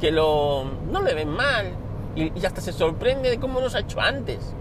que 0.00 0.10
lo, 0.10 0.64
no 0.90 1.02
le 1.02 1.14
ven 1.14 1.30
mal 1.30 1.72
y, 2.14 2.44
hasta 2.44 2.60
se 2.60 2.72
sorprende 2.72 3.30
de 3.30 3.38
cómo 3.38 3.60
nos 3.60 3.74
ha 3.74 3.80
hecho 3.80 4.00
antes. 4.00 4.54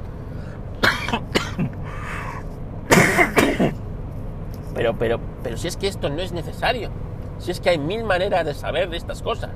Pero, 4.76 4.96
pero, 4.96 5.20
pero 5.42 5.58
si 5.58 5.68
es 5.68 5.76
que 5.76 5.88
esto 5.88 6.08
no 6.08 6.22
es 6.22 6.34
necesario. 6.34 6.92
Si 7.40 7.50
es 7.50 7.60
que 7.60 7.72
hay 7.72 7.80
mil 7.80 8.04
maneras 8.04 8.46
de 8.46 8.54
saber 8.54 8.92
de 8.92 8.98
estas 8.98 9.24
cosas. 9.24 9.50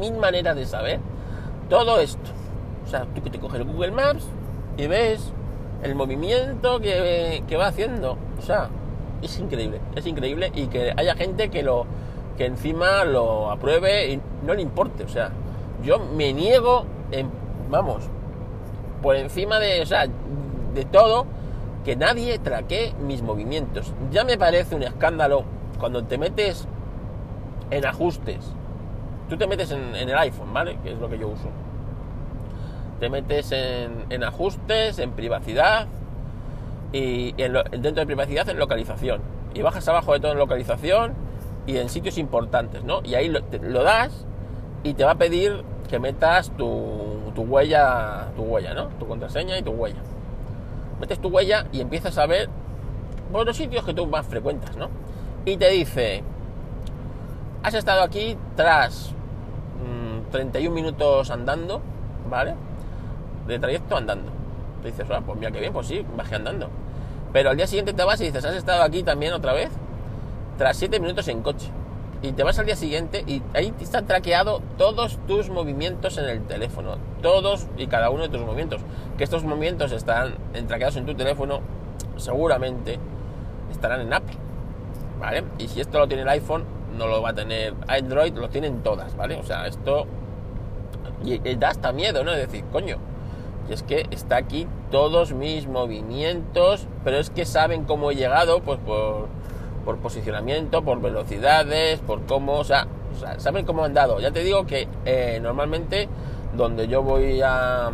Mil 0.00 0.14
maneras 0.14 0.56
de 0.56 0.66
saber 0.66 0.98
todo 1.70 2.00
esto. 2.00 2.30
O 2.84 2.90
sea, 2.90 3.06
tú 3.14 3.22
que 3.22 3.30
te 3.30 3.38
coges 3.38 3.60
el 3.60 3.66
Google 3.66 3.92
Maps 3.92 4.26
y 4.76 4.88
ves 4.88 5.32
el 5.84 5.94
movimiento 5.94 6.80
que, 6.80 7.44
que 7.46 7.56
va 7.56 7.68
haciendo. 7.68 8.18
O 8.40 8.42
sea, 8.42 8.70
es 9.22 9.38
increíble, 9.38 9.80
es 9.94 10.06
increíble. 10.06 10.52
Y 10.54 10.66
que 10.66 10.92
haya 10.96 11.14
gente 11.14 11.48
que 11.48 11.62
lo 11.62 11.86
que 12.36 12.46
encima 12.46 13.04
lo 13.04 13.50
apruebe 13.50 14.12
y 14.12 14.20
no 14.44 14.54
le 14.54 14.62
importe. 14.62 15.04
O 15.04 15.08
sea, 15.08 15.30
yo 15.82 15.98
me 15.98 16.32
niego, 16.32 16.84
en, 17.10 17.30
vamos, 17.70 18.04
por 19.02 19.16
encima 19.16 19.58
de, 19.58 19.82
o 19.82 19.86
sea, 19.86 20.06
de 20.74 20.84
todo 20.84 21.26
que 21.84 21.96
nadie 21.96 22.38
traque 22.38 22.94
mis 23.00 23.22
movimientos. 23.22 23.92
Ya 24.10 24.24
me 24.24 24.38
parece 24.38 24.74
un 24.74 24.82
escándalo 24.82 25.44
cuando 25.78 26.04
te 26.04 26.18
metes 26.18 26.66
en 27.70 27.86
ajustes. 27.86 28.52
Tú 29.28 29.36
te 29.36 29.46
metes 29.46 29.70
en, 29.72 29.94
el 29.94 30.16
iPhone, 30.16 30.52
¿vale? 30.52 30.78
Que 30.82 30.92
es 30.92 30.98
lo 30.98 31.08
que 31.08 31.18
yo 31.18 31.28
uso. 31.28 31.48
Te 33.00 33.08
metes 33.08 33.50
en, 33.52 34.22
ajustes, 34.22 34.98
en 34.98 35.10
privacidad 35.12 35.88
y, 36.92 37.32
dentro 37.32 37.92
de 37.92 38.06
privacidad 38.06 38.48
en 38.48 38.58
localización. 38.58 39.20
Y 39.54 39.62
bajas 39.62 39.86
abajo 39.88 40.12
de 40.12 40.20
todo 40.20 40.32
en 40.32 40.38
localización 40.38 41.14
y 41.66 41.76
en 41.76 41.88
sitios 41.88 42.18
importantes, 42.18 42.84
¿no? 42.84 43.00
Y 43.04 43.14
ahí 43.14 43.28
lo, 43.28 43.40
lo 43.62 43.82
das 43.82 44.26
y 44.82 44.94
te 44.94 45.04
va 45.04 45.12
a 45.12 45.16
pedir 45.16 45.62
que 45.88 45.98
metas 45.98 46.50
tu, 46.56 47.32
tu 47.34 47.42
huella, 47.42 48.28
tu 48.36 48.42
huella, 48.42 48.74
¿no? 48.74 48.86
Tu 48.98 49.06
contraseña 49.06 49.58
y 49.58 49.62
tu 49.62 49.70
huella 49.70 50.00
metes 51.02 51.18
tu 51.18 51.28
huella 51.28 51.66
y 51.72 51.80
empiezas 51.80 52.16
a 52.16 52.26
ver 52.26 52.48
por 53.32 53.44
los 53.44 53.56
sitios 53.56 53.84
que 53.84 53.92
tú 53.92 54.06
más 54.06 54.24
frecuentas, 54.24 54.76
¿no? 54.76 54.88
Y 55.44 55.56
te 55.56 55.68
dice, 55.70 56.22
has 57.64 57.74
estado 57.74 58.02
aquí 58.02 58.38
tras 58.54 59.12
31 60.30 60.70
mm, 60.70 60.74
minutos 60.74 61.30
andando, 61.32 61.82
¿vale? 62.30 62.54
De 63.48 63.58
trayecto 63.58 63.96
andando. 63.96 64.30
Te 64.82 64.92
dices, 64.92 65.06
ah, 65.10 65.20
pues 65.26 65.38
mira 65.38 65.50
qué 65.50 65.58
bien, 65.58 65.72
pues 65.72 65.88
sí, 65.88 66.06
bajé 66.16 66.36
andando. 66.36 66.70
Pero 67.32 67.50
al 67.50 67.56
día 67.56 67.66
siguiente 67.66 67.92
te 67.92 68.04
vas 68.04 68.20
y 68.20 68.24
dices, 68.24 68.44
has 68.44 68.56
estado 68.56 68.82
aquí 68.82 69.02
también 69.02 69.32
otra 69.32 69.52
vez, 69.52 69.70
tras 70.58 70.76
7 70.76 71.00
minutos 71.00 71.28
en 71.28 71.42
coche 71.42 71.70
y 72.22 72.32
te 72.32 72.44
vas 72.44 72.58
al 72.58 72.66
día 72.66 72.76
siguiente 72.76 73.24
y 73.26 73.42
ahí 73.52 73.74
están 73.80 74.06
traqueado 74.06 74.62
todos 74.78 75.18
tus 75.26 75.50
movimientos 75.50 76.18
en 76.18 76.26
el 76.26 76.42
teléfono, 76.42 76.96
todos 77.20 77.66
y 77.76 77.88
cada 77.88 78.10
uno 78.10 78.22
de 78.22 78.28
tus 78.28 78.40
movimientos. 78.40 78.80
Que 79.18 79.24
estos 79.24 79.42
movimientos 79.42 79.90
están 79.90 80.34
traqueados 80.68 80.96
en 80.96 81.04
tu 81.04 81.14
teléfono, 81.14 81.60
seguramente 82.16 83.00
estarán 83.72 84.02
en 84.02 84.12
Apple, 84.12 84.36
¿vale? 85.18 85.42
Y 85.58 85.66
si 85.66 85.80
esto 85.80 85.98
lo 85.98 86.06
tiene 86.06 86.22
el 86.22 86.28
iPhone, 86.28 86.64
no 86.96 87.08
lo 87.08 87.22
va 87.22 87.30
a 87.30 87.34
tener 87.34 87.74
Android, 87.88 88.32
lo 88.34 88.48
tienen 88.48 88.84
todas, 88.84 89.16
¿vale? 89.16 89.34
O 89.36 89.42
sea, 89.42 89.66
esto 89.66 90.06
y, 91.24 91.38
da 91.56 91.70
hasta 91.70 91.90
miedo, 91.90 92.22
¿no? 92.22 92.30
Es 92.32 92.46
decir, 92.46 92.64
coño, 92.70 92.98
y 93.68 93.72
es 93.72 93.82
que 93.82 94.06
está 94.12 94.36
aquí 94.36 94.68
todos 94.92 95.32
mis 95.32 95.66
movimientos, 95.66 96.86
pero 97.02 97.18
es 97.18 97.30
que 97.30 97.44
saben 97.44 97.82
cómo 97.84 98.12
he 98.12 98.14
llegado, 98.14 98.60
pues 98.60 98.78
por 98.78 99.26
por 99.84 99.98
posicionamiento, 99.98 100.82
por 100.82 101.00
velocidades, 101.00 102.00
por 102.00 102.24
cómo, 102.26 102.58
o 102.58 102.64
sea, 102.64 102.86
saben 103.38 103.66
cómo 103.66 103.84
han 103.84 103.94
dado. 103.94 104.20
Ya 104.20 104.30
te 104.30 104.42
digo 104.44 104.66
que 104.66 104.88
eh, 105.04 105.38
normalmente 105.42 106.08
donde 106.56 106.88
yo 106.88 107.02
voy 107.02 107.40
a, 107.42 107.90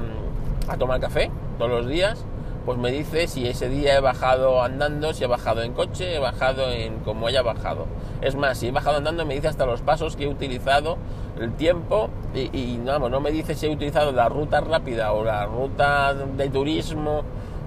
tomar 0.78 1.00
café 1.00 1.31
todos 1.59 1.71
los 1.71 1.88
días, 1.88 2.25
pues 2.67 2.76
me 2.76 2.90
dice 2.90 3.26
si 3.26 3.49
ese 3.49 3.69
día 3.69 3.97
he 3.97 4.00
bajado 4.00 4.62
andando, 4.62 5.14
si 5.14 5.25
he 5.25 5.26
bajado 5.26 5.62
en 5.62 5.73
coche, 5.73 6.17
he 6.17 6.19
bajado 6.19 6.71
en 6.71 6.99
como 7.00 7.26
haya 7.26 7.43
bajado. 7.43 7.87
Es 8.21 8.35
más, 8.37 8.59
si 8.59 8.69
he 8.69 8.71
bajado 8.71 8.99
andando 8.99 9.25
me 9.25 9.35
dice 9.35 9.49
hasta 9.49 9.64
los 9.64 9.81
pasos 9.81 10.17
que 10.17 10.25
he 10.25 10.28
utilizado, 10.28 10.99
el 11.40 11.52
tiempo 11.54 12.11
y, 12.35 12.78
no 12.78 13.21
me 13.21 13.30
dice 13.30 13.54
si 13.54 13.66
he 13.66 13.71
utilizado 13.71 14.12
la 14.12 14.28
ruta 14.28 14.61
rápida 14.61 15.12
o 15.12 15.25
la 15.25 15.47
ruta 15.47 16.14
de 16.14 16.49
turismo 16.49 17.25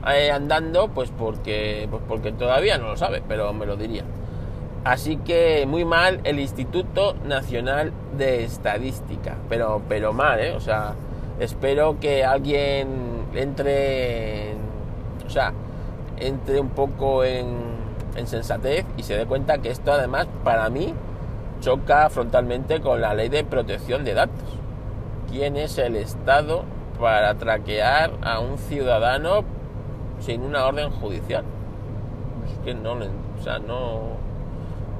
eh, 0.07 0.31
andando, 0.31 0.87
pues 0.87 1.11
porque, 1.11 1.87
pues 1.89 2.01
porque 2.07 2.31
todavía 2.31 2.77
no 2.77 2.87
lo 2.89 2.97
sabe, 2.97 3.21
pero 3.27 3.53
me 3.53 3.65
lo 3.65 3.75
diría. 3.75 4.03
Así 4.83 5.17
que 5.17 5.65
muy 5.67 5.85
mal 5.85 6.21
el 6.23 6.39
Instituto 6.39 7.13
Nacional 7.23 7.91
de 8.17 8.43
Estadística, 8.43 9.35
pero, 9.47 9.81
pero 9.87 10.11
mal, 10.11 10.39
¿eh? 10.39 10.53
O 10.55 10.59
sea, 10.59 10.95
espero 11.39 11.99
que 11.99 12.25
alguien 12.25 13.27
entre, 13.35 14.55
o 15.25 15.29
sea, 15.29 15.53
entre 16.17 16.59
un 16.59 16.69
poco 16.69 17.23
en, 17.23 17.57
en 18.15 18.25
sensatez 18.25 18.85
y 18.97 19.03
se 19.03 19.15
dé 19.15 19.27
cuenta 19.27 19.59
que 19.59 19.69
esto 19.69 19.91
además 19.91 20.27
para 20.43 20.67
mí 20.69 20.95
choca 21.61 22.09
frontalmente 22.09 22.81
con 22.81 22.99
la 22.99 23.13
ley 23.13 23.29
de 23.29 23.45
protección 23.45 24.03
de 24.03 24.13
datos. 24.13 24.57
¿Quién 25.31 25.55
es 25.55 25.77
el 25.77 25.95
Estado 25.95 26.65
para 27.01 27.33
traquear 27.33 28.11
a 28.21 28.39
un 28.39 28.59
ciudadano 28.59 29.43
sin 30.19 30.43
una 30.43 30.67
orden 30.67 30.91
judicial. 30.91 31.43
Es 32.45 32.59
que 32.63 32.73
no 32.75 32.93
o 32.93 33.43
sea, 33.43 33.57
no, 33.57 34.01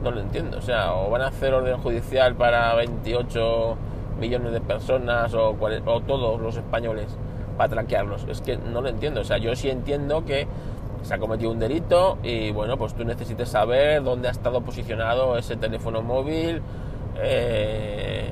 no 0.04 0.12
lo 0.12 0.20
entiendo. 0.20 0.58
O 0.58 0.62
sea, 0.62 0.96
o 0.96 1.12
van 1.12 1.22
a 1.22 1.28
hacer 1.28 1.54
orden 1.54 1.78
judicial 1.78 2.36
para 2.36 2.74
28 2.74 3.78
millones 4.20 4.52
de 4.52 4.62
personas 4.62 5.34
o, 5.36 5.52
o 5.52 6.02
todos 6.02 6.42
los 6.42 6.58
españoles 6.58 7.08
para 7.56 7.70
traquearlos. 7.70 8.26
Es 8.28 8.42
que 8.42 8.58
no 8.58 8.82
lo 8.82 8.90
entiendo. 8.90 9.22
O 9.22 9.24
sea, 9.24 9.38
yo 9.38 9.56
sí 9.56 9.70
entiendo 9.70 10.26
que 10.26 10.48
se 11.04 11.14
ha 11.14 11.18
cometido 11.18 11.52
un 11.52 11.60
delito 11.60 12.18
y 12.24 12.52
bueno, 12.52 12.78
pues 12.78 12.94
tú 12.94 13.04
necesites 13.04 13.50
saber 13.50 14.04
dónde 14.04 14.28
ha 14.28 14.32
estado 14.32 14.62
posicionado 14.62 15.38
ese 15.38 15.56
teléfono 15.58 16.02
móvil. 16.02 16.62
Eh, 17.18 18.32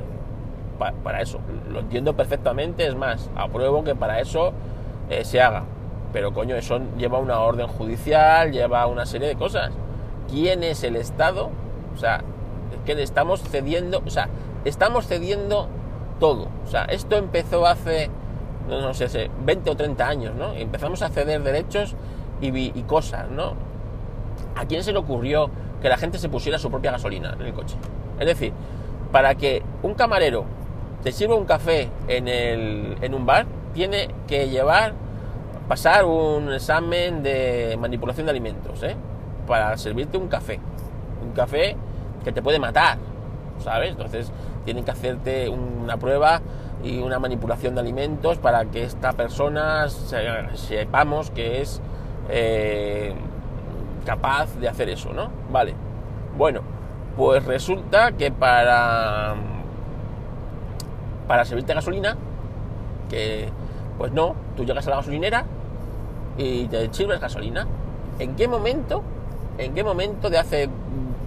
para 1.04 1.22
eso, 1.22 1.40
lo 1.70 1.80
entiendo 1.80 2.16
perfectamente, 2.16 2.88
es 2.88 2.96
más, 2.96 3.30
apruebo 3.36 3.84
que 3.84 3.96
para 3.96 4.22
eso 4.22 4.54
eh, 5.10 5.26
se 5.26 5.42
haga, 5.42 5.66
pero 6.14 6.34
coño, 6.34 6.56
eso 6.56 6.80
lleva 6.98 7.20
una 7.20 7.40
orden 7.40 7.68
judicial, 7.68 8.52
lleva 8.52 8.88
una 8.88 9.06
serie 9.06 9.28
de 9.28 9.36
cosas. 9.36 9.72
¿Quién 10.30 10.64
es 10.64 10.84
el 10.84 10.96
Estado? 10.96 11.50
O 11.94 11.98
sea, 11.98 12.24
es 12.74 12.80
que 12.86 12.96
le 12.96 13.04
estamos 13.04 13.42
cediendo, 13.42 14.02
o 14.06 14.10
sea, 14.10 14.30
estamos 14.64 15.08
cediendo 15.08 15.68
todo. 16.20 16.48
O 16.66 16.68
sea, 16.68 16.86
esto 16.86 17.18
empezó 17.18 17.66
hace, 17.66 18.10
no, 18.68 18.94
sé, 18.94 19.30
20 19.46 19.70
o 19.70 19.76
30 19.76 20.08
años, 20.08 20.36
¿no? 20.36 20.54
Empezamos 20.54 21.02
a 21.02 21.10
ceder 21.10 21.44
derechos 21.44 21.96
y, 22.42 22.48
y 22.48 22.84
cosas, 22.84 23.30
¿no? 23.30 23.54
¿A 24.56 24.66
quién 24.66 24.84
se 24.84 24.92
le 24.92 25.00
ocurrió 25.00 25.50
que 25.82 25.90
la 25.90 25.98
gente 25.98 26.18
se 26.18 26.30
pusiera 26.30 26.60
su 26.60 26.70
propia 26.70 26.92
gasolina 26.92 27.36
en 27.40 27.46
el 27.46 27.54
coche? 27.54 27.76
Es 28.20 28.26
decir, 28.26 28.54
para 29.12 29.36
que 29.36 29.64
un 29.84 29.94
camarero 29.94 30.46
te 31.04 31.12
sirva 31.12 31.36
un 31.36 31.46
café 31.46 31.90
en, 32.08 32.28
el, 32.28 32.98
en 33.02 33.14
un 33.14 33.26
bar, 33.26 33.46
tiene 33.74 34.10
que 34.28 34.50
llevar 34.50 34.94
pasar 35.68 36.04
un 36.04 36.52
examen 36.52 37.22
de 37.22 37.78
manipulación 37.80 38.26
de 38.26 38.32
alimentos, 38.32 38.82
¿eh? 38.84 38.96
para 39.48 39.78
servirte 39.78 40.18
un 40.18 40.28
café. 40.28 40.60
Un 41.24 41.32
café 41.32 41.76
que 42.24 42.32
te 42.32 42.42
puede 42.42 42.60
matar, 42.60 42.98
¿sabes? 43.64 43.92
Entonces 43.92 44.32
tienen 44.66 44.84
que 44.84 44.92
hacerte 44.92 45.48
una 45.48 45.98
prueba 45.98 46.42
y 46.84 47.00
una 47.00 47.20
manipulación 47.20 47.76
de 47.76 47.82
alimentos 47.82 48.38
para 48.40 48.66
que 48.66 48.84
esta 48.84 49.14
persona 49.14 49.88
sepamos 50.56 51.30
que 51.30 51.62
es 51.62 51.82
eh, 52.30 53.14
capaz 54.06 54.56
de 54.56 54.68
hacer 54.68 54.90
eso, 54.90 55.14
¿no? 55.14 55.30
Vale. 55.52 55.74
Bueno, 56.38 56.62
pues 57.18 57.44
resulta 57.46 58.12
que 58.14 58.32
para 58.32 59.36
para 61.28 61.46
servirte 61.46 61.76
gasolina, 61.76 62.18
que 63.08 63.50
pues 64.00 64.12
no, 64.12 64.36
tú 64.56 64.66
llegas 64.66 64.88
a 64.88 64.90
la 64.90 64.96
gasolinera 64.96 65.46
y 66.38 66.66
te 66.66 66.92
sirves 66.92 67.20
gasolina. 67.20 67.68
¿En 68.18 68.36
qué 68.36 68.48
momento? 68.48 69.04
¿En 69.58 69.76
qué 69.76 69.84
momento 69.84 70.30
de 70.30 70.38
hace 70.40 70.70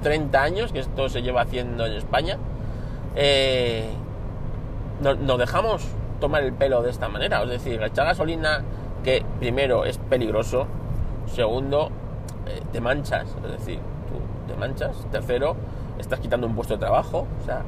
30 0.02 0.42
años 0.42 0.73
que 0.73 0.80
esto 0.80 1.09
se 1.09 1.23
lleva 1.23 1.42
haciendo 1.42 1.87
en 1.87 1.92
España? 1.92 2.38
Eh, 3.14 3.90
nos, 5.00 5.38
dejamos 5.38 5.87
tomar 6.21 6.42
el 6.42 6.52
pelo 6.52 6.82
de 6.82 6.90
esta 6.90 7.09
manera. 7.09 7.42
Es 7.42 7.50
decir, 7.50 7.82
echar 7.82 8.06
gasolina 8.06 8.62
que 9.04 9.25
primero 9.38 9.85
es 9.85 9.99
peligroso, 9.99 10.66
segundo, 11.29 11.91
eh, 12.47 12.61
te 12.73 12.81
manchas, 12.81 13.26
es 13.45 13.50
decir, 13.50 13.79
tú 13.79 14.52
te 14.52 14.59
manchas, 14.59 14.97
tercero, 15.11 15.57
estás 15.99 16.21
quitando 16.21 16.47
un 16.47 16.55
puesto 16.55 16.75
de 16.75 16.81
trabajo. 16.81 17.26
O 17.41 17.45
sea, 17.45 17.62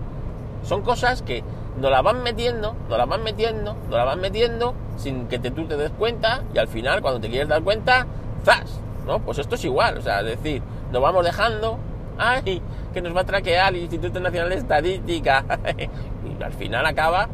son 0.62 0.82
cosas 0.82 1.22
que 1.22 1.42
nos 1.78 1.90
la 1.90 2.02
van 2.02 2.22
metiendo, 2.22 2.74
nos 2.88 2.98
la 2.98 3.04
van 3.04 3.22
metiendo, 3.22 3.74
nos 3.74 3.96
la 3.96 4.04
van 4.04 4.20
metiendo 4.20 4.74
sin 4.96 5.26
que 5.26 5.38
tú 5.38 5.66
te 5.66 5.76
des 5.76 5.90
cuenta 5.90 6.42
y 6.54 6.58
al 6.58 6.68
final 6.68 7.02
cuando 7.02 7.20
te 7.20 7.28
quieres 7.28 7.48
dar 7.48 7.62
cuenta, 7.62 8.06
¡zas! 8.44 8.80
¿No? 9.06 9.18
Pues 9.18 9.38
esto 9.38 9.56
es 9.56 9.64
igual, 9.64 9.98
o 9.98 10.02
sea, 10.02 10.20
es 10.20 10.26
decir, 10.26 10.62
nos 10.90 11.02
vamos 11.02 11.24
dejando, 11.24 11.78
¡ay! 12.18 12.62
Que 12.92 13.02
nos 13.02 13.14
va 13.14 13.22
a 13.22 13.24
traquear 13.24 13.74
el 13.74 13.82
Instituto 13.82 14.20
Nacional 14.20 14.50
de 14.50 14.56
Estadística. 14.56 15.44
y 16.38 16.42
al 16.42 16.52
final 16.52 16.86
acaba, 16.86 17.28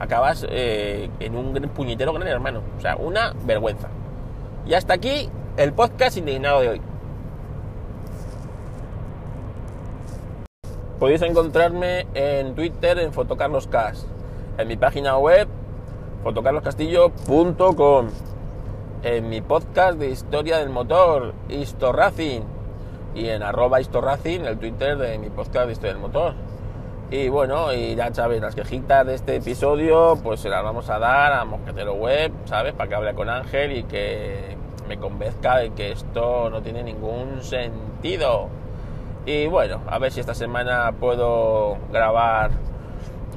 acabas 0.00 0.46
eh, 0.48 1.10
en 1.20 1.36
un 1.36 1.52
puñetero 1.74 2.12
gran 2.12 2.26
hermano. 2.26 2.62
O 2.78 2.80
sea, 2.80 2.96
una 2.96 3.34
vergüenza. 3.44 3.88
Y 4.66 4.74
hasta 4.74 4.94
aquí 4.94 5.28
el 5.56 5.72
podcast 5.72 6.16
indignado 6.16 6.60
de 6.60 6.68
hoy. 6.70 6.80
Podéis 10.98 11.22
encontrarme 11.22 12.06
en 12.14 12.54
Twitter 12.54 12.98
en 12.98 13.12
Fotocarloscas, 13.12 14.06
en 14.56 14.68
mi 14.68 14.76
página 14.76 15.18
web 15.18 15.48
fotocarloscastillo.com, 16.22 18.08
en 19.02 19.28
mi 19.28 19.40
podcast 19.40 19.98
de 19.98 20.10
historia 20.10 20.58
del 20.58 20.70
motor, 20.70 21.34
Historracing, 21.48 22.44
y 23.14 23.28
en 23.28 23.42
arroba 23.42 23.80
Historracing, 23.80 24.46
el 24.46 24.58
Twitter 24.58 24.96
de 24.96 25.18
mi 25.18 25.28
podcast 25.28 25.66
de 25.66 25.72
historia 25.72 25.92
del 25.94 26.02
motor. 26.02 26.34
Y 27.10 27.28
bueno, 27.28 27.74
y 27.74 27.94
ya 27.94 28.14
sabes, 28.14 28.40
las 28.40 28.54
quejitas 28.54 29.04
de 29.06 29.14
este 29.14 29.36
episodio, 29.36 30.16
pues 30.22 30.40
se 30.40 30.48
las 30.48 30.62
vamos 30.62 30.88
a 30.88 30.98
dar 30.98 31.32
a 31.34 31.44
Mosquetero 31.44 31.92
Web, 31.94 32.32
¿sabes? 32.46 32.72
Para 32.72 32.88
que 32.88 32.94
hable 32.94 33.14
con 33.14 33.28
Ángel 33.28 33.76
y 33.76 33.82
que 33.82 34.56
me 34.92 34.98
convenzca 34.98 35.56
de 35.56 35.70
que 35.70 35.92
esto 35.92 36.50
no 36.50 36.60
tiene 36.60 36.82
ningún 36.82 37.42
sentido. 37.42 38.48
Y 39.24 39.46
bueno, 39.46 39.80
a 39.86 39.98
ver 39.98 40.12
si 40.12 40.20
esta 40.20 40.34
semana 40.34 40.92
puedo 41.00 41.78
grabar 41.90 42.50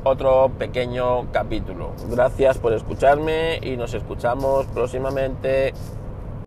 otro 0.04 0.52
pequeño 0.60 1.32
capítulo. 1.32 1.94
Gracias 2.10 2.58
por 2.58 2.74
escucharme 2.74 3.60
y 3.62 3.78
nos 3.78 3.94
escuchamos 3.94 4.66
próximamente. 4.68 5.74